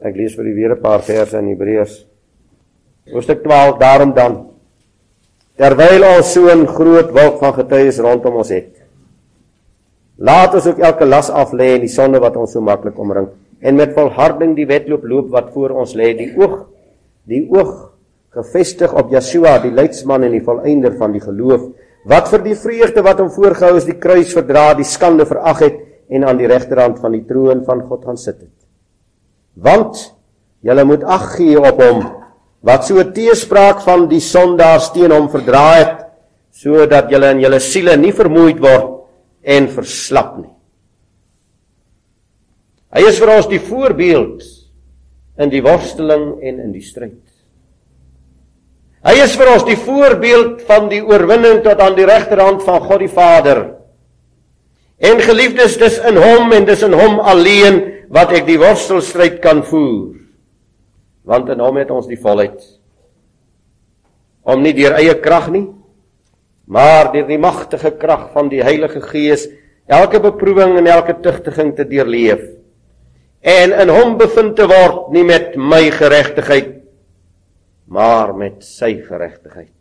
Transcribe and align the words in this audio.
Ek 0.00 0.16
lees 0.16 0.32
vir 0.32 0.46
u 0.48 0.54
weer 0.56 0.72
'n 0.72 0.80
paar 0.80 1.02
verse 1.04 1.36
in 1.36 1.48
Hebreërs. 1.52 2.06
Hoofstuk 3.12 3.42
12 3.44 3.78
daarom 3.78 4.14
dan 4.14 4.46
terwyl 5.56 6.04
ons 6.16 6.32
so 6.32 6.48
'n 6.48 6.66
groot 6.66 7.10
wolk 7.12 7.38
van 7.38 7.52
getuies 7.52 7.98
rondom 7.98 8.36
ons 8.36 8.48
het. 8.48 8.80
Laat 10.16 10.54
ons 10.54 10.66
ook 10.66 10.78
elke 10.78 11.04
las 11.04 11.30
af 11.30 11.52
lê 11.52 11.74
en 11.74 11.80
die 11.80 11.88
sonde 11.88 12.18
wat 12.18 12.36
ons 12.36 12.52
so 12.52 12.60
maklik 12.60 12.98
omring 12.98 13.28
en 13.60 13.76
met 13.76 13.92
volharding 13.92 14.56
die 14.56 14.66
wedloop 14.66 15.04
loop 15.04 15.28
wat 15.30 15.50
voor 15.52 15.70
ons 15.70 15.94
lê, 15.94 16.16
die 16.16 16.32
oog 16.36 16.66
die 17.24 17.46
oog 17.50 17.92
gefestig 18.30 18.94
op 18.94 19.10
Yeshua, 19.10 19.58
die 19.58 19.70
leidsman 19.70 20.24
en 20.24 20.32
die 20.32 20.44
volëinder 20.44 20.96
van 20.96 21.12
die 21.12 21.20
geloof, 21.20 21.68
wat 22.06 22.28
vir 22.28 22.42
die 22.42 22.54
vreugde 22.54 23.02
wat 23.02 23.18
hom 23.18 23.30
voorgehou 23.30 23.76
is, 23.76 23.84
die 23.84 23.98
kruis 23.98 24.32
verdra, 24.32 24.74
die 24.74 24.84
skande 24.84 25.26
verag 25.26 25.58
het 25.58 25.76
en 26.08 26.24
aan 26.24 26.38
die 26.38 26.46
regterhand 26.46 26.98
van 26.98 27.12
die 27.12 27.26
troon 27.26 27.64
van 27.64 27.82
God 27.82 28.04
gaan 28.04 28.16
sit 28.16 28.40
het 28.40 28.59
want 29.54 29.98
julle 30.62 30.84
moet 30.84 31.04
ag 31.04 31.26
gee 31.36 31.58
op 31.58 31.80
hom 31.80 32.04
wat 32.66 32.84
so 32.84 33.02
teespraak 33.14 33.80
van 33.84 34.06
die 34.10 34.20
sondaars 34.20 34.90
teen 34.94 35.12
hom 35.14 35.30
verdra 35.32 35.66
het 35.78 35.96
sodat 36.54 37.10
julle 37.12 37.32
in 37.36 37.42
julle 37.46 37.60
siele 37.62 37.96
nie 37.96 38.12
vermoeid 38.12 38.60
word 38.60 38.96
en 39.40 39.70
verslap 39.72 40.34
nie. 40.36 40.52
Hy 42.90 43.06
is 43.08 43.20
vir 43.22 43.32
ons 43.38 43.48
die 43.48 43.62
voorbeeld 43.62 44.42
in 45.40 45.52
die 45.52 45.62
worsteling 45.64 46.34
en 46.42 46.58
in 46.66 46.72
die 46.74 46.84
stryd 46.84 47.30
hy 49.06 49.16
is 49.24 49.34
vir 49.38 49.48
ons 49.54 49.64
die 49.64 49.78
voorbeeld 49.80 50.64
van 50.68 50.88
die 50.90 51.00
oorwinning 51.00 51.62
tot 51.64 51.80
aan 51.80 51.96
die 51.96 52.08
regterhand 52.08 52.64
van 52.66 52.82
God 52.84 53.00
die 53.00 53.12
Vader. 53.12 53.62
En 55.00 55.22
geliefdes 55.24 55.78
dis 55.80 55.96
in 56.04 56.18
hom 56.20 56.52
en 56.52 56.66
dis 56.68 56.82
in 56.84 56.96
hom 56.96 57.20
alleen 57.24 57.80
wat 58.10 58.34
ek 58.34 58.48
die 58.48 58.58
worstelstryd 58.58 59.38
kan 59.44 59.62
voer. 59.66 60.18
Want 61.26 61.50
in 61.54 61.62
hom 61.62 61.78
het 61.78 61.92
ons 61.94 62.10
die 62.10 62.20
volheid 62.20 62.58
om 64.50 64.62
nie 64.64 64.72
deur 64.74 64.96
eie 64.96 65.12
krag 65.20 65.50
nie, 65.52 65.66
maar 66.66 67.10
deur 67.12 67.26
die 67.28 67.38
magtige 67.38 67.92
krag 68.00 68.30
van 68.32 68.48
die 68.50 68.62
Heilige 68.64 69.02
Gees 69.04 69.44
elke 69.86 70.18
beproewing 70.22 70.78
en 70.80 70.88
elke 70.90 71.14
tugtiging 71.22 71.74
te 71.76 71.84
deurleef. 71.86 72.40
En 73.40 73.74
in 73.84 73.92
hom 73.92 74.16
bevind 74.18 74.56
te 74.58 74.66
word 74.66 75.12
nie 75.14 75.22
met 75.28 75.54
my 75.60 75.84
geregtigheid 75.94 76.80
maar 77.90 78.30
met 78.38 78.62
sy 78.62 79.00
geregtigheid 79.02 79.74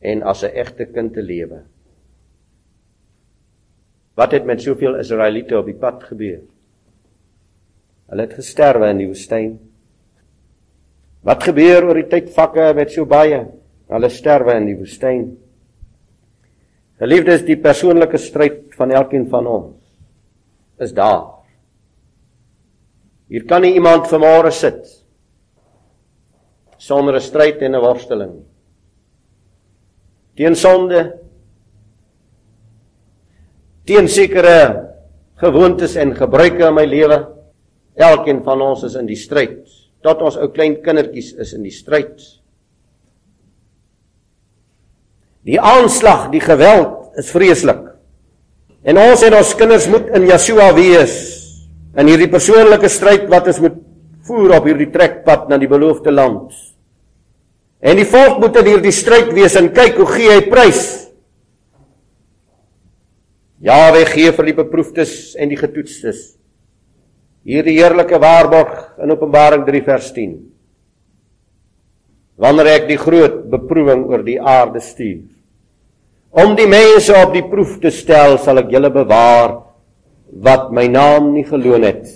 en 0.00 0.22
as 0.22 0.42
'n 0.44 0.56
egte 0.56 0.84
kind 0.86 1.12
te 1.12 1.22
lewe. 1.22 1.62
Wat 4.14 4.32
het 4.32 4.44
met 4.44 4.62
soveel 4.62 4.98
Israeliete 4.98 5.58
op 5.58 5.66
die 5.66 5.74
pad 5.74 6.02
gebeur? 6.04 6.40
Hulle 8.14 8.28
het 8.28 8.36
gesterwe 8.38 8.92
in 8.94 9.00
die 9.00 9.08
woestyn. 9.10 9.56
Wat 11.26 11.42
gebeur 11.42 11.88
oor 11.88 11.98
die 11.98 12.06
tydvakke 12.06 12.68
met 12.78 12.92
so 12.94 13.08
baie? 13.10 13.40
Hulle 13.90 14.10
sterwe 14.14 14.54
in 14.54 14.68
die 14.68 14.76
woestyn. 14.78 15.24
Geliefdes, 17.02 17.42
die 17.42 17.58
persoonlike 17.58 18.20
stryd 18.22 18.76
van 18.78 18.94
elkeen 18.94 19.26
van 19.32 19.50
ons 19.50 19.80
is 20.78 20.94
daar. 20.94 21.42
Hier 23.26 23.48
kan 23.50 23.66
nie 23.66 23.74
iemand 23.74 24.06
vanmôre 24.06 24.54
sit 24.54 24.86
sonder 26.78 27.18
'n 27.18 27.20
stryd 27.20 27.62
en 27.62 27.74
'n 27.74 27.82
worsteling 27.82 28.32
nie. 28.32 28.48
Teen 30.36 30.54
sonde, 30.54 31.18
teen 33.84 34.08
sekere 34.08 34.94
gewoontes 35.34 35.96
en 35.96 36.14
gebruike 36.14 36.62
in 36.62 36.74
my 36.74 36.84
lewe 36.84 37.33
Elkeen 37.94 38.42
van 38.42 38.62
ons 38.62 38.82
is 38.86 38.96
in 38.98 39.06
die 39.06 39.18
stryd. 39.18 39.62
Tot 40.04 40.22
ons 40.26 40.36
ou 40.40 40.48
klein 40.52 40.80
kindertjies 40.82 41.32
is 41.40 41.54
in 41.56 41.62
die 41.64 41.74
stryd. 41.74 42.18
Die 45.44 45.60
aanslag, 45.60 46.30
die 46.32 46.42
geweld 46.42 47.14
is 47.20 47.30
vreeslik. 47.32 47.92
En 48.84 48.98
ons 49.00 49.22
en 49.24 49.36
ons 49.38 49.54
kinders 49.56 49.86
moet 49.92 50.10
in 50.16 50.26
Yeshua 50.28 50.72
wees 50.76 51.16
in 51.94 52.10
hierdie 52.10 52.30
persoonlike 52.32 52.90
stryd 52.90 53.28
wat 53.32 53.48
ons 53.52 53.60
moet 53.62 53.76
voer 54.26 54.56
op 54.58 54.66
hierdie 54.68 54.90
trekpad 54.92 55.46
na 55.48 55.60
die 55.60 55.70
beloofde 55.70 56.12
land. 56.12 56.52
En 57.84 57.96
die 58.00 58.08
volk 58.08 58.40
moet 58.42 58.56
in 58.60 58.70
hierdie 58.72 58.94
stryd 58.96 59.30
wees 59.36 59.56
en 59.60 59.70
kyk 59.76 60.00
hoe 60.00 60.08
gee 60.10 60.32
hy 60.32 60.44
prys. 60.50 60.84
Jahwe 63.64 64.04
gee 64.10 64.32
vir 64.34 64.50
die 64.50 64.56
beproefdes 64.56 65.12
en 65.40 65.52
die 65.52 65.60
getoetstes 65.60 66.34
hierdie 67.44 67.76
heerlike 67.76 68.18
waarborg 68.20 68.96
in 69.04 69.12
Openbaring 69.12 69.66
3 69.68 69.84
vers 69.84 70.08
10. 70.16 70.32
Wanneer 72.40 72.70
ek 72.72 72.86
die 72.88 72.98
groot 72.98 73.44
beproewing 73.52 74.06
oor 74.08 74.24
die 74.26 74.40
aarde 74.40 74.80
stuur, 74.82 75.22
om 76.34 76.56
die 76.58 76.66
mense 76.66 77.14
op 77.14 77.34
die 77.36 77.44
proef 77.46 77.76
te 77.82 77.92
stel, 77.94 78.40
sal 78.42 78.58
ek 78.64 78.72
julle 78.74 78.90
bewaar 78.90 79.60
wat 80.44 80.72
my 80.74 80.88
naam 80.90 81.30
nie 81.36 81.44
geloon 81.46 81.84
het 81.86 82.08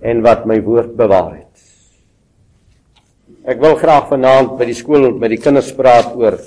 en 0.00 0.22
wat 0.24 0.46
my 0.48 0.56
woord 0.64 0.94
bewaar 0.96 1.34
het. 1.42 1.44
Ek 3.46 3.60
wil 3.60 3.76
graag 3.78 4.08
vanaand 4.08 4.56
by 4.56 4.70
die 4.70 4.78
skool 4.78 5.10
met 5.20 5.34
die 5.34 5.42
kinders 5.42 5.74
praat 5.76 6.14
oor 6.16 6.38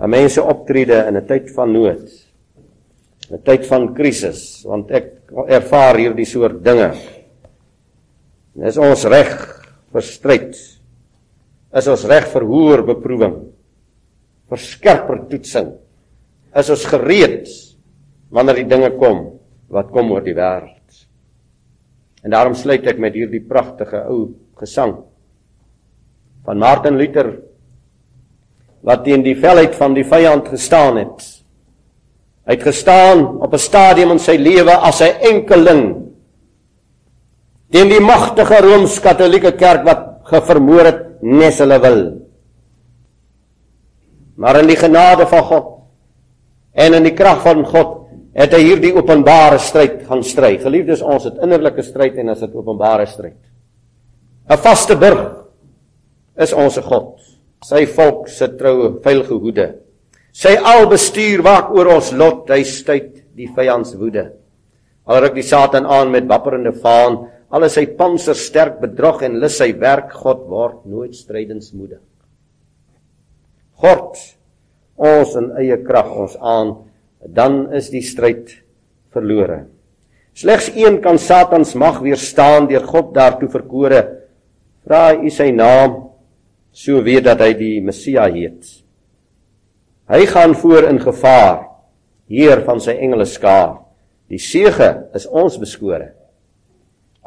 'n 0.00 0.08
mense 0.08 0.40
optrede 0.40 1.08
in 1.08 1.16
'n 1.16 1.26
tyd 1.26 1.50
van 1.56 1.72
nood. 1.72 2.06
'n 3.30 3.42
Tyd 3.42 3.66
van 3.66 3.94
krisis, 3.94 4.64
want 4.64 4.90
ek 4.90 5.32
ervaar 5.48 5.96
hierdie 5.96 6.26
soort 6.26 6.62
dinge 6.62 7.19
Is 8.58 8.78
ons 8.82 9.04
reg 9.06 9.30
vir 9.94 10.02
stryd? 10.04 10.56
Is 11.70 11.86
ons 11.90 12.04
reg 12.10 12.26
vir 12.32 12.46
hoër 12.48 12.82
beproewing? 12.88 13.36
Vir 14.50 14.58
skerper 14.58 15.22
toetsing? 15.30 15.70
Is 16.58 16.70
ons 16.72 16.86
gereed 16.90 17.46
wanneer 18.34 18.62
die 18.62 18.70
dinge 18.70 18.90
kom 18.98 19.22
wat 19.70 19.92
kom 19.94 20.10
oor 20.10 20.24
die 20.26 20.34
wêreld? 20.34 21.04
En 22.26 22.34
daarom 22.34 22.56
sluit 22.58 22.84
ek 22.90 22.98
met 23.00 23.14
hierdie 23.14 23.42
pragtige 23.46 24.02
ou 24.10 24.34
gesang 24.60 24.98
van 26.44 26.58
Martin 26.60 26.98
Luther 26.98 27.30
wat 28.84 29.04
teen 29.04 29.22
die 29.22 29.36
velheid 29.38 29.76
van 29.76 29.94
die 29.94 30.04
vyand 30.04 30.50
gestaan 30.50 30.98
het. 30.98 31.22
Hy 32.48 32.56
het 32.56 32.66
gestaan 32.66 33.38
op 33.38 33.54
'n 33.54 33.58
stadium 33.58 34.10
in 34.10 34.18
sy 34.18 34.36
lewe 34.36 34.74
as 34.74 35.00
'n 35.00 35.20
enkeling 35.22 36.09
teen 37.70 37.90
die 37.90 38.02
magtige 38.02 38.60
rooms-katolieke 38.64 39.52
kerk 39.58 39.84
wat 39.86 40.06
gevermoor 40.30 40.88
het 40.88 41.02
nes 41.22 41.60
hulle 41.62 41.78
wil. 41.82 42.00
Maar 44.40 44.62
in 44.62 44.70
die 44.70 44.78
genade 44.78 45.26
van 45.30 45.44
God 45.44 45.68
en 46.80 46.96
in 46.96 47.06
die 47.06 47.16
krag 47.16 47.42
van 47.44 47.62
God 47.66 47.96
het 48.36 48.54
hy 48.54 48.62
hierdie 48.62 48.92
openbare 48.94 49.58
stryd 49.60 50.04
gaan 50.08 50.22
stry. 50.24 50.54
Geliefdes, 50.62 51.02
ons 51.02 51.26
het 51.26 51.40
innerlike 51.42 51.82
stryd 51.84 52.18
en 52.22 52.32
as 52.32 52.44
dit 52.44 52.54
openbare 52.56 53.06
stryd. 53.10 53.38
'n 54.50 54.58
Vaste 54.58 54.96
burg 54.96 55.46
is 56.38 56.52
ons 56.52 56.78
God. 56.78 57.18
Sy 57.62 57.84
volk 57.86 58.28
se 58.28 58.48
troue 58.56 59.00
veilige 59.04 59.34
hoede. 59.34 59.66
Sy 60.32 60.56
albestuur 60.56 61.42
waak 61.42 61.70
oor 61.74 61.96
ons 61.96 62.12
lot, 62.12 62.48
hy 62.50 62.62
stuit 62.64 63.36
die 63.36 63.50
vyand 63.54 63.86
se 63.86 63.98
woede. 63.98 64.30
Al 65.06 65.20
ruk 65.20 65.34
die 65.34 65.46
Satan 65.46 65.86
aan 65.86 66.10
met 66.10 66.28
wapperende 66.30 66.72
vaan, 66.72 67.26
Al 67.50 67.66
is 67.66 67.74
sy 67.74 67.86
panser 67.98 68.38
sterk 68.38 68.78
bedrog 68.82 69.24
en 69.26 69.40
lus 69.42 69.56
sy 69.58 69.72
werk, 69.78 70.12
God 70.14 70.44
word 70.50 70.84
nooit 70.86 71.16
strydensmoedig. 71.18 72.02
God 73.80 74.20
ons 75.00 75.34
in 75.40 75.48
eie 75.58 75.80
krag 75.82 76.12
ons 76.14 76.36
aan, 76.38 76.74
dan 77.26 77.64
is 77.76 77.88
die 77.90 78.04
stryd 78.06 78.52
verlore. 79.10 79.64
Slegs 80.36 80.70
een 80.76 81.00
kan 81.02 81.18
Satans 81.18 81.74
mag 81.74 81.98
weerstaan 82.04 82.68
deur 82.70 82.86
God 82.86 83.10
daartoe 83.16 83.50
verkore. 83.50 84.04
Vra 84.86 85.10
u 85.18 85.32
sy 85.32 85.50
naam, 85.50 85.96
so 86.70 87.02
weet 87.02 87.26
dat 87.26 87.42
hy 87.42 87.50
die 87.58 87.80
Messia 87.82 88.28
heet. 88.30 88.62
Hy 90.10 90.22
gaan 90.30 90.54
voor 90.54 90.86
in 90.90 91.02
gevaar, 91.02 91.66
heer 92.30 92.62
van 92.66 92.78
sy 92.82 92.94
engele 93.02 93.26
skaar. 93.26 93.80
Die 94.30 94.38
sege 94.38 95.10
is 95.18 95.26
ons 95.26 95.58
beskore. 95.58 96.12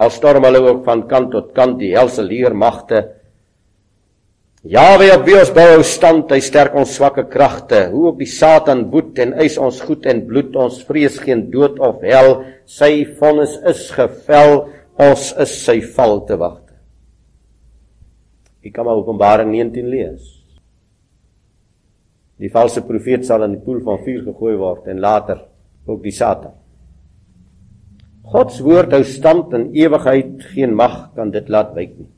Al 0.01 0.09
storm 0.13 0.45
hulle 0.47 0.61
ook 0.63 0.85
van 0.87 1.05
kant 1.09 1.31
tot 1.33 1.51
kant 1.53 1.77
die 1.81 1.91
helse 1.93 2.23
leermagte. 2.25 3.03
Jawe 4.63 5.09
op 5.11 5.25
wie 5.27 5.35
ons 5.35 5.51
bou 5.51 5.81
stand, 5.83 6.31
hy 6.31 6.39
sterk 6.41 6.75
ons 6.79 6.93
swakke 6.95 7.25
kragte. 7.29 7.81
Hoe 7.91 8.07
op 8.13 8.21
die 8.21 8.29
Satan 8.31 8.85
boet 8.91 9.19
en 9.19 9.35
eis 9.43 9.57
ons 9.59 9.81
goed 9.83 10.07
en 10.07 10.23
bloed, 10.29 10.55
ons 10.55 10.79
vrees 10.87 11.17
geen 11.19 11.49
dood 11.51 11.81
of 11.83 11.99
hel. 12.07 12.37
Sy 12.65 13.03
vonnis 13.19 13.57
is 13.69 13.89
gevel, 13.91 14.63
ons 15.03 15.27
is 15.43 15.57
sy 15.65 15.81
val 15.97 16.21
te 16.29 16.39
wagte. 16.39 16.77
Ek 18.63 18.71
kan 18.71 18.87
maar 18.87 19.01
Openbaring 19.01 19.51
19 19.51 19.91
lees. 19.91 20.31
Die 22.39 22.51
valse 22.51 22.81
profeet 22.87 23.27
sal 23.27 23.43
in 23.45 23.57
die 23.57 23.63
poel 23.63 23.83
van 23.83 23.99
vuur 24.03 24.23
gegooi 24.31 24.55
word 24.57 24.87
en 24.91 25.03
later 25.03 25.43
ook 25.91 26.01
die 26.07 26.15
Satan. 26.15 26.55
God 28.23 28.53
se 28.55 28.63
woord 28.63 28.93
hou 28.95 29.03
stand 29.03 29.53
in 29.57 29.71
ewigheid, 29.75 30.37
geen 30.53 30.75
mag 30.75 31.11
kan 31.17 31.31
dit 31.33 31.49
laat 31.51 31.73
wyk 31.75 31.97
nie. 31.97 32.09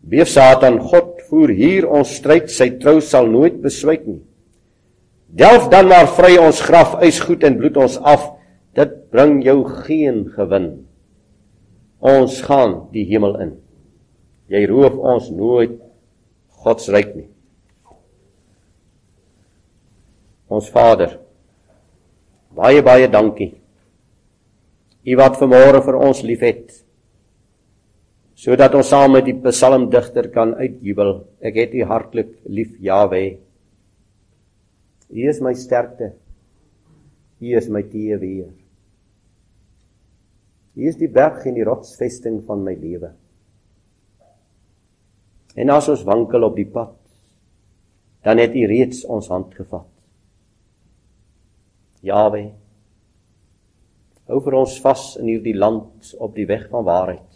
Beef 0.00 0.30
Satan, 0.32 0.80
God 0.80 1.20
voer 1.28 1.52
hier 1.54 1.86
ons 1.86 2.16
stryd, 2.18 2.48
sy 2.50 2.72
trou 2.80 2.98
sal 3.04 3.28
nooit 3.30 3.60
beswyk 3.62 4.06
nie. 4.08 4.22
Delf 5.30 5.68
dan 5.70 5.86
maar 5.92 6.08
vry 6.16 6.34
ons 6.42 6.62
graf, 6.64 6.96
eis 7.04 7.20
goed 7.22 7.44
en 7.46 7.58
bloed 7.60 7.76
ons 7.78 7.98
af. 8.02 8.32
Dit 8.74 8.96
bring 9.14 9.38
jou 9.44 9.62
geen 9.84 10.24
gewin. 10.34 10.70
Ons 12.00 12.40
gaan 12.46 12.88
die 12.94 13.04
hemel 13.06 13.36
in. 13.44 13.52
Jy 14.50 14.64
roof 14.66 14.96
ons 14.98 15.30
nooit 15.30 15.76
God 16.64 16.82
se 16.82 16.92
ryk 16.92 17.12
nie. 17.14 17.28
Ons 20.50 20.66
Vader, 20.74 21.14
baie 22.58 22.82
baie 22.82 23.06
dankie. 23.06 23.59
U 25.00 25.16
wat 25.16 25.38
vanmôre 25.40 25.80
vir 25.84 25.96
ons 25.96 26.22
liefhet. 26.26 26.72
Sodat 28.36 28.74
ons 28.76 28.88
saam 28.88 29.14
met 29.16 29.24
die 29.24 29.36
psalmdigter 29.36 30.30
kan 30.32 30.54
uitjubel. 30.56 31.14
Ek 31.40 31.56
het 31.60 31.76
U 31.76 31.86
hartlik 31.88 32.34
lief, 32.48 32.74
Jahwe. 32.80 33.22
U 35.10 35.28
is 35.28 35.40
my 35.44 35.54
sterkte. 35.56 36.12
U 37.40 37.56
is 37.56 37.68
my 37.72 37.82
teeweer. 37.88 38.52
U 40.76 40.86
is 40.88 40.96
die 41.00 41.10
berg 41.10 41.44
en 41.48 41.56
die 41.56 41.66
rotsvesting 41.66 42.40
van 42.46 42.62
my 42.64 42.76
lewe. 42.78 43.10
En 45.58 45.72
as 45.74 45.88
ons 45.90 46.04
wankel 46.06 46.46
op 46.46 46.56
die 46.56 46.68
pad, 46.68 46.94
dan 48.24 48.38
het 48.38 48.54
U 48.54 48.66
reeds 48.68 49.02
ons 49.08 49.28
hand 49.32 49.56
gevat. 49.56 49.88
Jawe, 52.06 52.44
hou 54.30 54.40
vir 54.44 54.56
ons 54.60 54.78
vas 54.84 55.04
in 55.20 55.28
hierdie 55.32 55.56
land 55.58 56.14
op 56.18 56.34
die 56.38 56.46
weg 56.46 56.68
van 56.70 56.86
waarheid. 56.86 57.26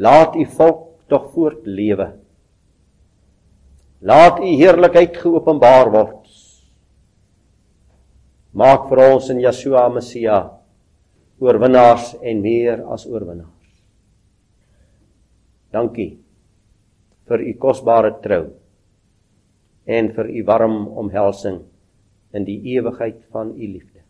Laat 0.00 0.36
U 0.40 0.44
volk 0.56 0.84
tog 1.12 1.30
voortlewe 1.34 2.12
Laat 4.02 4.40
u 4.42 4.48
heerlikheid 4.58 5.14
geopenbaar 5.16 5.90
word. 5.94 6.24
Maak 8.50 8.88
vir 8.90 9.00
ons 9.04 9.28
in 9.30 9.38
Yeshua 9.44 9.84
Messia 9.94 10.40
oorwinnaars 11.42 12.16
en 12.18 12.40
meer 12.42 12.82
as 12.90 13.06
oorwinnaars. 13.06 13.70
Dankie 15.70 16.10
vir 17.30 17.46
u 17.46 17.54
kosbare 17.62 18.10
trou 18.24 18.42
en 19.86 20.10
vir 20.18 20.34
u 20.34 20.44
warm 20.50 20.76
omhelsing 21.04 21.62
in 22.34 22.46
die 22.48 22.58
ewigheid 22.74 23.22
van 23.30 23.54
u 23.54 23.70
liefde. 23.70 24.01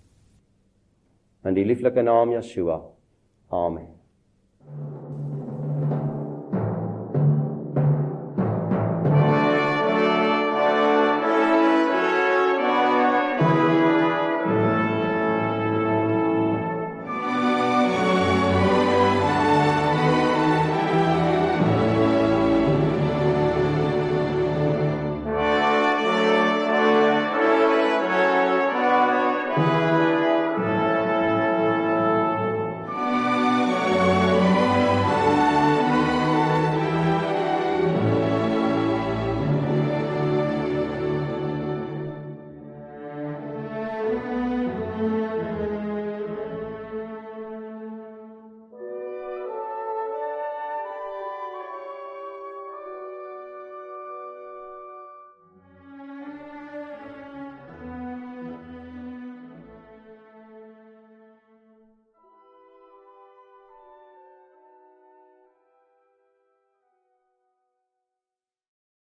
In 1.44 1.54
die 1.54 1.64
lieflike 1.64 2.02
naam 2.02 2.30
Yeshua. 2.30 2.82
Amen. 3.50 4.01